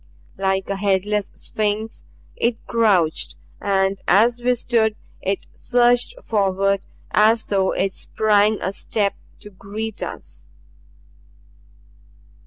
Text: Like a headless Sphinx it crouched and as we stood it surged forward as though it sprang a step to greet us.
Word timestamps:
Like 0.39 0.67
a 0.67 0.77
headless 0.77 1.31
Sphinx 1.35 2.05
it 2.35 2.57
crouched 2.65 3.35
and 3.61 4.01
as 4.07 4.41
we 4.41 4.55
stood 4.55 4.95
it 5.21 5.45
surged 5.53 6.15
forward 6.23 6.87
as 7.11 7.45
though 7.45 7.71
it 7.73 7.93
sprang 7.93 8.57
a 8.61 8.73
step 8.73 9.13
to 9.41 9.51
greet 9.51 10.01
us. 10.01 10.49